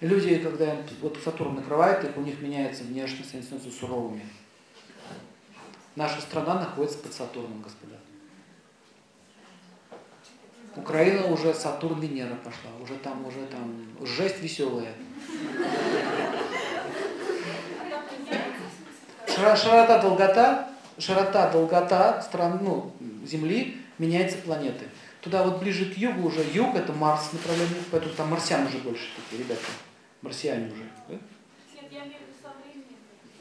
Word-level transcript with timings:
Люди, 0.00 0.38
когда 0.38 0.76
вот 1.02 1.18
Сатурн 1.22 1.56
накрывает 1.56 2.02
их, 2.04 2.16
у 2.16 2.22
них 2.22 2.40
меняется 2.40 2.84
внешность, 2.84 3.34
они 3.34 3.42
становятся 3.42 3.78
суровыми. 3.78 4.24
Наша 5.94 6.22
страна 6.22 6.54
находится 6.54 6.98
под 6.98 7.12
Сатурном, 7.12 7.60
господа. 7.60 7.96
Украина 10.74 11.26
уже 11.26 11.52
Сатурн 11.52 12.00
Венера 12.00 12.34
пошла, 12.36 12.70
уже 12.82 12.94
там, 12.94 13.26
уже 13.26 13.44
там, 13.46 14.06
жесть 14.06 14.40
веселая. 14.40 14.94
Широта, 19.26 19.98
долгота, 19.98 20.70
широта, 20.98 21.50
долгота 21.50 22.22
стран, 22.22 22.60
ну, 22.62 22.92
Земли 23.26 23.76
меняется 23.98 24.38
планеты. 24.38 24.86
Туда 25.20 25.42
вот 25.42 25.60
ближе 25.60 25.92
к 25.92 25.98
югу 25.98 26.28
уже, 26.28 26.42
юг 26.54 26.74
это 26.74 26.94
Марс 26.94 27.32
направление, 27.32 27.82
поэтому 27.90 28.14
там 28.14 28.30
марсиан 28.30 28.66
уже 28.66 28.78
больше 28.78 29.08
такие, 29.16 29.44
ребята, 29.44 29.66
марсиане 30.22 30.72
уже. 30.72 30.84
Да? 31.08 31.14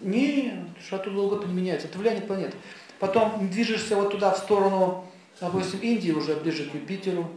Нет, 0.01 0.55
широта 0.87 1.09
долгота 1.09 1.47
не 1.47 1.53
меняется, 1.53 1.87
это 1.87 1.97
влияние 1.97 2.23
планет. 2.23 2.55
Потом 2.99 3.49
движешься 3.49 3.95
вот 3.95 4.11
туда 4.11 4.31
в 4.31 4.37
сторону 4.37 5.09
допустим, 5.39 5.79
Индии 5.79 6.11
уже 6.11 6.35
ближе 6.35 6.69
к 6.69 6.73
Юпитеру, 6.73 7.29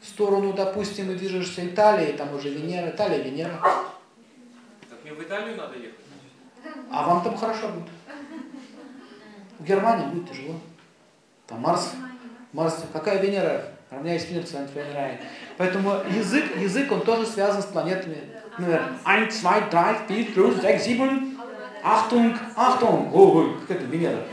в 0.00 0.06
сторону, 0.06 0.52
допустим, 0.52 1.10
и 1.10 1.14
движешься 1.14 1.66
Италии, 1.66 2.12
там 2.12 2.34
уже 2.34 2.50
Венера, 2.50 2.90
Италия, 2.90 3.22
Венера. 3.22 3.58
Так 4.88 5.02
мне 5.02 5.14
в 5.14 5.22
Италию 5.22 5.56
надо 5.56 5.78
ехать? 5.78 5.94
А 6.90 7.06
вам 7.06 7.22
там 7.22 7.36
хорошо 7.36 7.68
будет. 7.68 7.88
В 9.58 9.64
Германии 9.64 10.06
будет 10.06 10.30
тяжело. 10.30 10.60
Там 11.46 11.60
Марс. 11.60 11.92
Марс, 12.52 12.84
какая 12.92 13.22
Венера? 13.22 13.73
Равняясь 13.94 14.28
мир 14.30 14.44
с 14.44 14.52
Венерой. 14.52 15.18
Поэтому 15.56 16.00
язык, 16.10 16.56
язык, 16.56 16.90
он 16.90 17.02
тоже 17.02 17.26
связан 17.26 17.62
с 17.62 17.66
планетами. 17.66 18.18
Например, 18.58 18.82
1, 19.04 19.30
2, 19.70 19.94
3, 20.08 20.26
4, 20.26 20.52
5, 20.52 20.62
6, 20.62 20.84
7, 20.84 21.36
Achtung, 21.84 22.36
Achtung. 22.56 23.10
Ой, 23.12 23.56
как 23.60 23.76
это 23.76 23.84
Венера. 23.84 24.24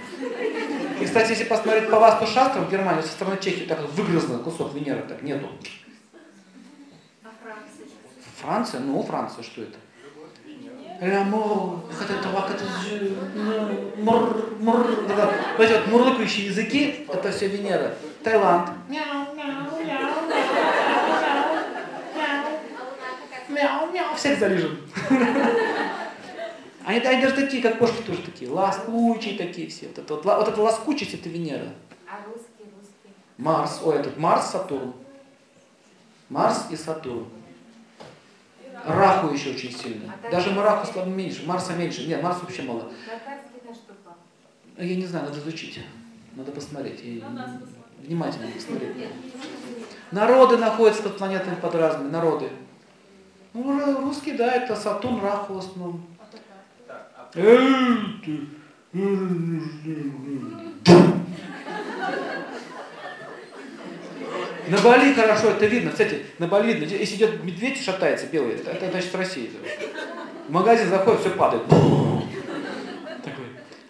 И, 1.00 1.06
кстати, 1.06 1.32
если 1.32 1.44
посмотреть 1.44 1.90
по 1.90 2.00
вас, 2.00 2.20
по 2.20 2.26
шастрам 2.26 2.66
в 2.66 2.72
Германии, 2.72 3.02
со 3.02 3.10
стороны 3.10 3.38
Чехии 3.40 3.66
так 3.66 3.80
выгрызло 3.94 4.38
кусок 4.38 4.74
Венеры, 4.74 5.04
так 5.08 5.22
нету. 5.22 5.48
А 7.24 7.30
Франция? 7.44 7.86
Франция? 8.42 8.80
Ну, 8.82 9.04
Франция, 9.04 9.44
что 9.44 9.62
это? 9.62 9.78
Лямо, 11.02 11.82
как 11.98 12.12
это, 12.12 12.30
как 12.30 12.52
это, 12.52 12.64
мур, 13.98 14.56
мур, 14.60 14.86
вот 15.58 15.66
эти 15.66 15.74
вот 15.74 15.88
мурлыкающие 15.88 16.46
языки, 16.46 17.08
это 17.12 17.32
все 17.32 17.48
Венера. 17.48 17.96
Таиланд. 18.24 18.70
Мяу, 18.88 19.34
мяу, 19.36 19.82
мяу, 19.84 19.84
мяу, 19.84 20.12
мяу, 23.62 23.92
мяу, 23.92 24.16
всех 24.16 24.40
залижем. 24.40 24.78
Они, 26.84 27.00
они 27.00 27.22
даже 27.22 27.36
такие, 27.36 27.62
как 27.62 27.78
кошки 27.78 28.02
тоже 28.02 28.24
такие, 28.24 28.50
ласкучие 28.50 29.38
такие 29.38 29.68
все. 29.68 29.88
Вот 29.88 30.00
это, 30.00 30.16
вот, 30.16 30.26
вот 30.26 30.48
эта 30.48 30.60
ласкучесть, 30.60 31.14
это 31.14 31.30
Венера. 31.30 31.70
А 32.10 32.26
русские, 32.26 32.74
русские? 32.76 33.14
Марс, 33.38 33.82
ой, 33.84 33.98
этот 33.98 34.18
Марс, 34.18 34.48
Сатурн. 34.50 34.92
Марс 36.30 36.66
и 36.72 36.76
Сатурн. 36.76 37.28
Раху 38.84 39.32
еще 39.32 39.52
очень 39.52 39.72
сильно. 39.72 40.16
Даже 40.32 40.50
мы 40.50 40.64
Раху 40.64 40.92
слабо 40.92 41.08
меньше, 41.10 41.46
Марса 41.46 41.74
меньше. 41.74 42.08
Нет, 42.08 42.24
Марс 42.24 42.42
вообще 42.42 42.64
мало. 42.64 42.80
Похож? 42.80 44.18
Я 44.78 44.96
не 44.96 45.06
знаю, 45.06 45.28
надо 45.28 45.40
изучить. 45.40 45.80
Надо 46.36 46.52
посмотреть. 46.52 47.02
Я 47.04 47.28
внимательно 48.00 48.48
посмотреть. 48.48 49.08
Народы 50.10 50.58
находятся 50.58 51.04
под 51.04 51.18
планетами 51.18 51.56
под 51.56 51.76
разными. 51.76 52.10
Народы. 52.10 52.50
Ну, 53.54 53.68
уже 53.68 53.96
русские, 53.96 54.36
да, 54.36 54.54
это 54.54 54.76
Сатурн, 54.76 55.22
Раху 55.22 55.56
в 55.56 55.58
основном. 55.58 56.06
На 64.68 64.78
Бали 64.78 65.14
хорошо 65.14 65.50
это 65.50 65.66
видно. 65.66 65.92
Кстати, 65.92 66.26
на 66.40 66.48
Бали 66.48 66.72
видно. 66.74 66.86
Если 66.86 67.16
идет 67.16 67.44
медведь, 67.44 67.84
шатается 67.84 68.28
белый, 68.28 68.56
это, 68.56 68.72
это 68.72 68.90
значит 68.90 69.14
в 69.14 69.18
России. 69.18 69.52
В 70.48 70.52
магазин 70.52 70.90
заходит, 70.90 71.20
все 71.20 71.30
падает. 71.32 71.64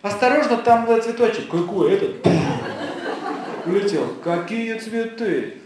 Осторожно, 0.02 0.58
там 0.58 0.88
цветочек. 1.02 1.50
Какой 1.50 1.94
этот? 1.94 2.26
Улетел. 3.68 4.08
Какие 4.24 4.74
цветы? 4.80 5.62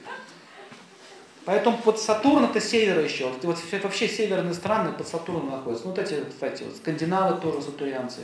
Поэтому 1.45 1.78
под 1.78 2.00
Сатурн 2.00 2.45
это 2.45 2.59
север 2.59 3.00
еще. 3.00 3.29
Вот, 3.29 3.44
вот 3.44 3.83
вообще 3.83 4.07
северные 4.07 4.56
страны 4.56 4.91
под 4.94 5.07
Сатурном 5.07 5.51
находятся. 5.51 5.85
Ну, 5.85 5.91
вот 5.91 6.00
эти, 6.00 6.23
кстати, 6.28 6.63
вот, 6.63 6.75
скандинавы 6.75 7.39
тоже 7.39 7.61
сатурянцы. 7.61 8.22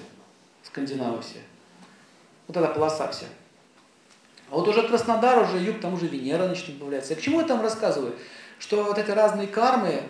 Скандинавы 0.64 1.22
все. 1.22 1.38
Вот 2.48 2.58
эта 2.58 2.68
полоса 2.68 3.12
вся. 3.12 3.28
А 4.50 4.56
вот 4.56 4.68
уже 4.68 4.88
Краснодар, 4.88 5.44
уже 5.44 5.60
юг, 5.60 5.80
там 5.80 5.94
уже 5.94 6.08
Венера 6.08 6.48
начнет 6.48 6.80
появляться. 6.80 7.14
Я 7.14 7.20
к 7.20 7.22
чему 7.22 7.40
я 7.40 7.48
там 7.48 7.62
рассказываю? 7.62 8.16
Что 8.58 8.84
вот 8.84 8.98
эти 8.98 9.12
разные 9.12 9.48
кармы, 9.48 10.02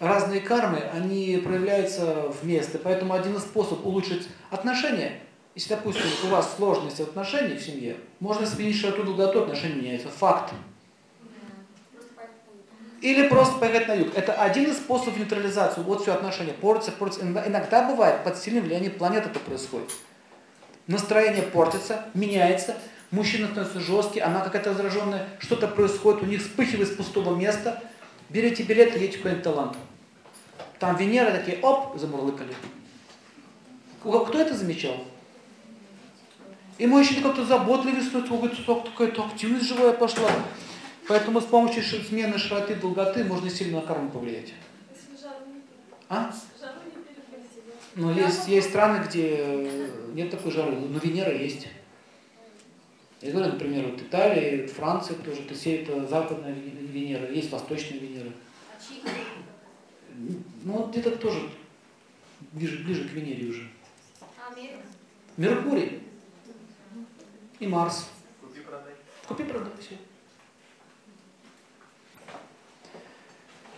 разные 0.00 0.40
кармы, 0.40 0.78
они 0.92 1.40
проявляются 1.42 2.32
вместе. 2.42 2.78
Поэтому 2.78 3.14
один 3.14 3.36
из 3.36 3.42
способов 3.42 3.86
улучшить 3.86 4.28
отношения, 4.50 5.20
если, 5.54 5.70
допустим, 5.70 6.02
у 6.24 6.26
вас 6.26 6.56
сложности 6.56 7.02
в 7.02 7.08
отношениях 7.08 7.60
в 7.60 7.64
семье, 7.64 7.96
можно 8.18 8.44
сменить 8.44 8.76
широту 8.76 9.04
долготу, 9.04 9.42
отношения 9.42 9.76
меняются. 9.76 10.08
Факт. 10.08 10.52
Или 13.04 13.28
просто 13.28 13.58
поехать 13.58 13.86
на 13.86 13.92
юг. 13.92 14.16
Это 14.16 14.32
один 14.32 14.70
из 14.70 14.78
способов 14.78 15.18
нейтрализации. 15.18 15.82
Вот 15.82 16.00
все 16.00 16.14
отношения 16.14 16.54
портятся, 16.54 16.90
портятся. 16.90 17.26
Иногда 17.26 17.86
бывает, 17.86 18.24
под 18.24 18.38
сильным 18.38 18.64
влиянием 18.64 18.92
планеты 18.92 19.28
это 19.28 19.40
происходит. 19.40 19.90
Настроение 20.86 21.42
портится, 21.42 22.06
меняется, 22.14 22.74
мужчина 23.10 23.48
становится 23.48 23.80
жесткий, 23.80 24.20
она 24.20 24.40
какая-то 24.40 24.70
раздраженная, 24.70 25.28
что-то 25.38 25.68
происходит, 25.68 26.22
у 26.22 26.24
них 26.24 26.40
вспыхивает 26.40 26.88
с 26.88 26.92
пустого 26.92 27.36
места. 27.36 27.82
Берите 28.30 28.62
билет, 28.62 28.94
едете 28.94 29.18
куда-нибудь 29.18 29.44
талант. 29.44 29.76
Там 30.78 30.96
Венера 30.96 31.30
такие, 31.30 31.58
оп, 31.60 31.98
замурлыкали. 31.98 32.54
Кто 34.00 34.40
это 34.40 34.54
замечал? 34.54 34.96
И 36.78 36.86
мужчина 36.86 37.20
как-то 37.20 37.44
заботливый 37.44 38.00
становится, 38.00 38.62
какая-то 38.64 39.26
активность 39.26 39.68
живая 39.68 39.92
пошла. 39.92 40.30
Поэтому 41.06 41.40
с 41.40 41.44
помощью 41.44 41.82
смены 41.82 42.38
широты 42.38 42.76
долготы 42.76 43.24
можно 43.24 43.50
сильно 43.50 43.80
на 43.80 43.86
карму 43.86 44.10
повлиять. 44.10 44.52
А? 46.08 46.32
Ну, 47.96 48.12
есть, 48.12 48.48
есть 48.48 48.70
страны, 48.70 49.04
где 49.06 49.90
нет 50.14 50.30
такой 50.30 50.50
жары, 50.50 50.72
но 50.76 50.98
Венера 50.98 51.32
есть. 51.32 51.68
Я 53.20 53.32
говорю, 53.32 53.52
например, 53.52 53.86
вот 53.86 54.02
Италия, 54.02 54.66
Франция 54.66 55.16
тоже, 55.16 55.42
то 55.42 55.54
есть 55.54 55.66
это 55.66 56.06
западная 56.06 56.52
Венера, 56.52 57.30
есть 57.30 57.50
восточная 57.50 57.98
Венера. 57.98 58.32
Ну, 60.16 60.72
вот 60.72 60.90
где-то 60.90 61.16
тоже 61.16 61.48
ближе, 62.52 62.84
ближе 62.84 63.08
к 63.08 63.12
Венере 63.12 63.48
уже. 63.48 63.68
Меркурий 65.36 66.00
и 67.58 67.66
Марс. 67.66 68.08
купи-продай. 68.40 68.94
Купи-продай, 69.26 69.72
все. 69.80 69.96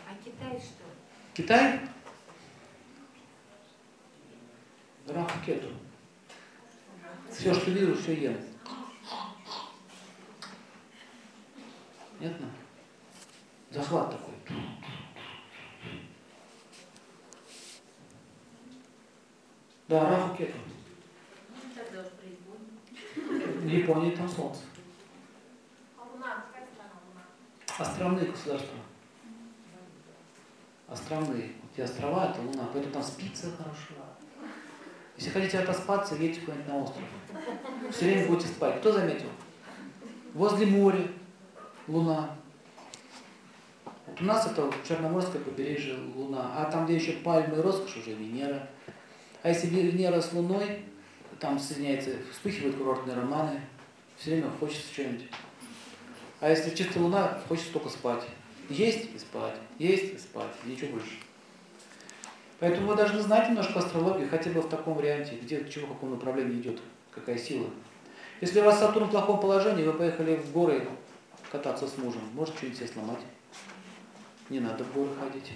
А 0.09 0.15
Китай 0.23 0.59
что? 0.59 0.85
Китай? 1.37 1.81
Рак 5.07 5.31
кету. 5.45 5.69
Все, 7.31 7.53
что 7.53 7.71
вижу, 7.73 7.95
все 7.95 8.15
ем. 8.15 8.39
Понятно? 12.19 12.51
Захват 13.71 14.13
такой. 14.13 14.35
Да, 19.89 20.09
Раху 20.09 20.37
кету. 20.37 20.57
Тогда 21.75 22.01
уж 22.01 22.07
производим. 22.13 23.61
В 23.61 23.69
Японии 23.69 24.17
там 24.17 24.27
солнце. 24.27 24.63
А? 25.99 27.83
Островные 27.83 28.31
государства. 28.31 28.79
Островные. 30.89 31.53
Те 31.75 31.85
острова, 31.85 32.31
это 32.31 32.41
луна. 32.41 32.69
Поэтому 32.73 32.95
там 32.95 33.03
спится 33.03 33.51
хорошо. 33.57 33.95
Если 35.17 35.31
хотите 35.31 35.59
отоспаться, 35.59 36.15
едьте 36.15 36.41
куда-нибудь 36.41 36.69
на 36.69 36.77
остров. 36.79 37.05
Все 37.91 38.05
время 38.05 38.27
будете 38.27 38.49
спать. 38.49 38.79
Кто 38.81 38.93
заметил? 38.93 39.29
Возле 40.35 40.67
моря 40.67 41.09
луна. 41.89 42.31
Вот 44.07 44.21
у 44.21 44.25
нас 44.25 44.47
это 44.47 44.71
Черноморское 44.87 45.41
побережье 45.41 45.97
луна. 46.15 46.53
А 46.55 46.71
там, 46.71 46.85
где 46.85 46.97
еще 46.97 47.13
пальмы 47.13 47.57
и 47.57 47.61
роскошь, 47.61 47.97
уже 47.97 48.15
Венера. 48.15 48.69
А 49.43 49.49
если 49.49 49.67
Венера 49.69 50.21
с 50.21 50.33
луной, 50.33 50.85
там 51.41 51.59
соединяется, 51.59 52.11
вспыхивают 52.31 52.77
курортные 52.77 53.17
романы. 53.17 53.61
Все 54.17 54.33
время 54.33 54.51
хочется 54.61 54.93
что-нибудь. 54.93 55.29
А 56.41 56.51
если 56.51 56.75
чисто 56.75 57.01
луна, 57.01 57.41
хочется 57.49 57.73
только 57.73 57.89
спать. 57.89 58.25
Есть 58.69 59.15
и 59.15 59.19
спать, 59.19 59.55
есть 59.79 60.15
и 60.15 60.19
спать, 60.19 60.51
ничего 60.65 60.93
больше. 60.93 61.19
Поэтому 62.59 62.89
вы 62.89 62.97
должны 62.97 63.21
знать 63.21 63.49
немножко 63.49 63.79
астрологию, 63.79 64.29
хотя 64.29 64.51
бы 64.51 64.61
в 64.61 64.69
таком 64.69 64.95
варианте, 64.95 65.39
где, 65.41 65.69
чего, 65.69 65.87
в 65.87 65.91
каком 65.91 66.13
направлении 66.13 66.59
идет, 66.59 66.81
какая 67.11 67.39
сила. 67.39 67.69
Если 68.41 68.61
у 68.61 68.65
вас 68.65 68.81
Сатурн 68.81 69.07
в 69.07 69.11
плохом 69.11 69.41
положении, 69.41 69.85
вы 69.85 69.93
поехали 69.93 70.37
в 70.37 70.53
горы 70.53 70.89
кататься 71.53 71.87
с 71.87 71.97
мужем, 71.99 72.23
может 72.35 72.57
что-нибудь 72.57 72.79
себе 72.79 72.89
сломать. 72.89 73.21
Не 74.51 74.61
надо 74.61 74.85
в 74.85 74.93
горы 74.95 75.11
ходить. 75.21 75.53